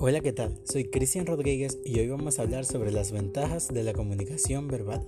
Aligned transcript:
Hola, 0.00 0.20
¿qué 0.20 0.32
tal? 0.32 0.56
Soy 0.62 0.84
Cristian 0.84 1.26
Rodríguez 1.26 1.76
y 1.84 1.98
hoy 1.98 2.06
vamos 2.06 2.38
a 2.38 2.42
hablar 2.42 2.64
sobre 2.64 2.92
las 2.92 3.10
ventajas 3.10 3.66
de 3.66 3.82
la 3.82 3.94
comunicación 3.94 4.68
verbal. 4.68 5.04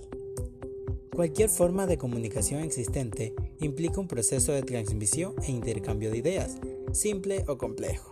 Cualquier 1.15 1.47
forma 1.47 1.87
de 1.87 1.97
comunicación 1.97 2.61
existente 2.61 3.33
implica 3.61 4.01
un 4.01 4.09
proceso 4.09 4.51
de 4.51 4.63
transmisión 4.63 5.33
e 5.47 5.51
intercambio 5.51 6.11
de 6.11 6.17
ideas, 6.17 6.57
simple 6.91 7.45
o 7.47 7.57
complejo. 7.57 8.11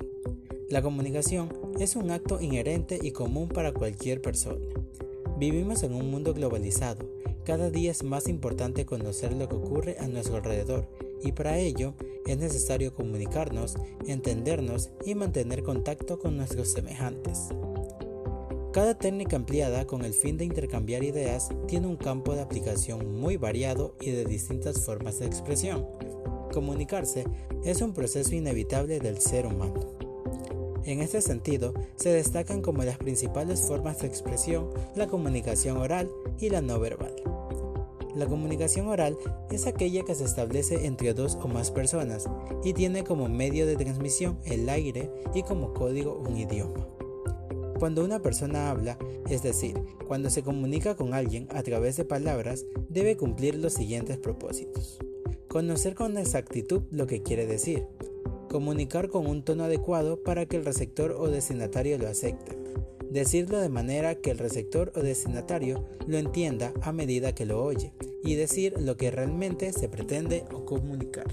La 0.69 0.81
comunicación 0.81 1.49
es 1.81 1.97
un 1.97 2.11
acto 2.11 2.39
inherente 2.39 2.97
y 3.01 3.11
común 3.11 3.49
para 3.49 3.73
cualquier 3.73 4.21
persona. 4.21 4.65
Vivimos 5.37 5.83
en 5.83 5.93
un 5.93 6.09
mundo 6.09 6.33
globalizado. 6.33 7.05
Cada 7.43 7.69
día 7.69 7.91
es 7.91 8.03
más 8.03 8.29
importante 8.29 8.85
conocer 8.85 9.33
lo 9.33 9.49
que 9.49 9.55
ocurre 9.55 9.97
a 9.99 10.07
nuestro 10.07 10.37
alrededor 10.37 10.87
y 11.21 11.33
para 11.33 11.57
ello 11.57 11.93
es 12.29 12.37
necesario 12.37 12.93
comunicarnos, 12.93 13.75
entendernos 14.05 14.91
y 15.05 15.15
mantener 15.15 15.63
contacto 15.63 16.19
con 16.19 16.37
nuestros 16.37 16.69
semejantes. 16.69 17.49
Cada 18.71 18.97
técnica 18.97 19.35
empleada 19.35 19.87
con 19.87 20.05
el 20.05 20.13
fin 20.13 20.37
de 20.37 20.45
intercambiar 20.45 21.03
ideas 21.03 21.49
tiene 21.67 21.87
un 21.87 21.97
campo 21.97 22.35
de 22.35 22.41
aplicación 22.41 23.19
muy 23.19 23.35
variado 23.35 23.95
y 23.99 24.11
de 24.11 24.25
distintas 24.25 24.85
formas 24.85 25.17
de 25.17 25.25
expresión. 25.25 25.87
Comunicarse 26.53 27.25
es 27.63 27.81
un 27.81 27.93
proceso 27.93 28.35
inevitable 28.35 28.99
del 28.99 29.19
ser 29.19 29.47
humano. 29.47 29.97
En 30.85 31.01
este 31.01 31.21
sentido, 31.21 31.73
se 31.95 32.09
destacan 32.09 32.61
como 32.61 32.83
las 32.83 32.97
principales 32.97 33.61
formas 33.61 33.99
de 33.99 34.07
expresión 34.07 34.69
la 34.95 35.07
comunicación 35.07 35.77
oral 35.77 36.09
y 36.39 36.49
la 36.49 36.61
no 36.61 36.79
verbal. 36.79 37.15
La 38.15 38.25
comunicación 38.25 38.87
oral 38.87 39.17
es 39.51 39.67
aquella 39.67 40.03
que 40.03 40.15
se 40.15 40.23
establece 40.23 40.87
entre 40.87 41.13
dos 41.13 41.37
o 41.41 41.47
más 41.47 41.69
personas 41.69 42.25
y 42.63 42.73
tiene 42.73 43.03
como 43.03 43.29
medio 43.29 43.67
de 43.67 43.75
transmisión 43.75 44.39
el 44.45 44.67
aire 44.67 45.11
y 45.35 45.43
como 45.43 45.73
código 45.73 46.15
un 46.27 46.35
idioma. 46.35 46.87
Cuando 47.77 48.03
una 48.03 48.21
persona 48.21 48.71
habla, 48.71 48.97
es 49.29 49.43
decir, 49.43 49.79
cuando 50.07 50.29
se 50.29 50.43
comunica 50.43 50.95
con 50.95 51.13
alguien 51.13 51.47
a 51.51 51.61
través 51.61 51.97
de 51.97 52.03
palabras, 52.03 52.65
debe 52.89 53.15
cumplir 53.15 53.55
los 53.55 53.73
siguientes 53.73 54.17
propósitos. 54.17 54.97
Conocer 55.47 55.95
con 55.95 56.17
exactitud 56.17 56.81
lo 56.91 57.07
que 57.07 57.21
quiere 57.21 57.45
decir. 57.45 57.85
Comunicar 58.49 59.09
con 59.09 59.27
un 59.27 59.43
tono 59.43 59.65
adecuado 59.65 60.23
para 60.23 60.45
que 60.47 60.57
el 60.57 60.65
receptor 60.65 61.11
o 61.11 61.27
destinatario 61.27 61.97
lo 61.99 62.07
acepte 62.07 62.59
decirlo 63.09 63.59
de 63.59 63.69
manera 63.69 64.15
que 64.15 64.31
el 64.31 64.37
receptor 64.37 64.91
o 64.95 65.01
destinatario 65.01 65.85
lo 66.07 66.17
entienda 66.17 66.73
a 66.81 66.91
medida 66.91 67.33
que 67.33 67.45
lo 67.45 67.63
oye 67.63 67.93
y 68.23 68.35
decir 68.35 68.75
lo 68.79 68.97
que 68.97 69.11
realmente 69.11 69.73
se 69.73 69.89
pretende 69.89 70.45
o 70.51 70.65
comunicar. 70.65 71.27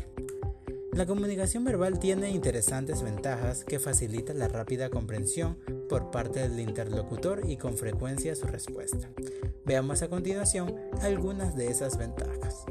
La 0.93 1.05
comunicación 1.05 1.63
verbal 1.65 1.99
tiene 1.99 2.31
interesantes 2.31 3.03
ventajas 3.03 3.65
que 3.65 3.79
facilitan 3.79 4.39
la 4.39 4.49
rápida 4.49 4.89
comprensión 4.89 5.59
por 5.91 6.11
parte 6.11 6.41
del 6.41 6.59
interlocutor 6.59 7.43
y 7.47 7.59
con 7.59 7.77
frecuencia 7.77 8.35
su 8.35 8.47
respuesta. 8.47 9.11
Veamos 9.67 10.01
a 10.01 10.09
continuación 10.09 10.75
algunas 11.03 11.55
de 11.55 11.69
esas 11.69 11.99
ventajas. 11.99 12.65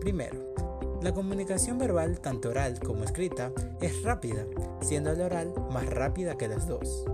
Primero, 0.00 0.54
la 1.02 1.12
comunicación 1.12 1.76
verbal, 1.76 2.20
tanto 2.20 2.48
oral 2.48 2.80
como 2.80 3.04
escrita, 3.04 3.52
es 3.82 4.02
rápida, 4.02 4.46
siendo 4.80 5.12
la 5.12 5.26
oral 5.26 5.52
más 5.70 5.86
rápida 5.86 6.38
que 6.38 6.48
las 6.48 6.66
dos 6.66 7.04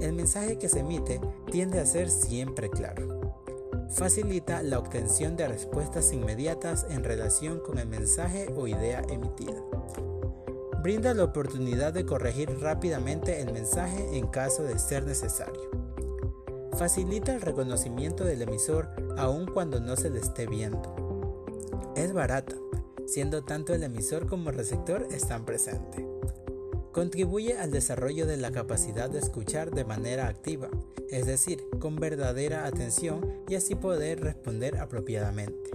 el 0.00 0.12
mensaje 0.12 0.58
que 0.58 0.68
se 0.68 0.80
emite 0.80 1.20
tiende 1.50 1.80
a 1.80 1.86
ser 1.86 2.10
siempre 2.10 2.70
claro. 2.70 3.16
Facilita 3.90 4.62
la 4.62 4.78
obtención 4.78 5.36
de 5.36 5.48
respuestas 5.48 6.12
inmediatas 6.12 6.86
en 6.90 7.04
relación 7.04 7.60
con 7.60 7.78
el 7.78 7.86
mensaje 7.86 8.52
o 8.56 8.66
idea 8.66 9.02
emitida. 9.08 9.62
Brinda 10.82 11.14
la 11.14 11.24
oportunidad 11.24 11.92
de 11.92 12.04
corregir 12.04 12.60
rápidamente 12.60 13.40
el 13.40 13.52
mensaje 13.52 14.16
en 14.16 14.26
caso 14.26 14.62
de 14.64 14.78
ser 14.78 15.04
necesario. 15.04 15.70
Facilita 16.76 17.34
el 17.34 17.40
reconocimiento 17.40 18.24
del 18.24 18.42
emisor 18.42 18.88
aun 19.16 19.46
cuando 19.46 19.80
no 19.80 19.96
se 19.96 20.10
le 20.10 20.20
esté 20.20 20.46
viendo. 20.46 21.46
Es 21.96 22.12
barata, 22.12 22.54
siendo 23.06 23.44
tanto 23.44 23.72
el 23.72 23.82
emisor 23.82 24.26
como 24.26 24.50
el 24.50 24.56
receptor 24.56 25.06
están 25.10 25.46
presentes. 25.46 26.04
Contribuye 26.96 27.58
al 27.58 27.72
desarrollo 27.72 28.26
de 28.26 28.38
la 28.38 28.52
capacidad 28.52 29.10
de 29.10 29.18
escuchar 29.18 29.70
de 29.70 29.84
manera 29.84 30.28
activa, 30.28 30.70
es 31.10 31.26
decir, 31.26 31.62
con 31.78 31.96
verdadera 31.96 32.64
atención 32.64 33.44
y 33.50 33.54
así 33.56 33.74
poder 33.74 34.20
responder 34.20 34.78
apropiadamente. 34.78 35.72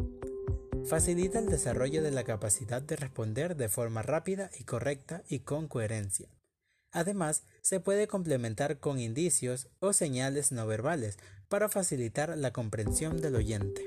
Facilita 0.84 1.38
el 1.38 1.46
desarrollo 1.46 2.02
de 2.02 2.10
la 2.10 2.24
capacidad 2.24 2.82
de 2.82 2.96
responder 2.96 3.56
de 3.56 3.70
forma 3.70 4.02
rápida 4.02 4.50
y 4.60 4.64
correcta 4.64 5.22
y 5.30 5.42
con 5.42 5.68
coherencia. 5.68 6.28
Además, 6.92 7.44
se 7.62 7.80
puede 7.80 8.08
complementar 8.08 8.80
con 8.80 9.00
indicios 9.00 9.68
o 9.78 9.94
señales 9.94 10.52
no 10.52 10.66
verbales 10.66 11.20
para 11.50 11.70
facilitar 11.70 12.36
la 12.36 12.52
comprensión 12.52 13.22
del 13.22 13.36
oyente. 13.36 13.84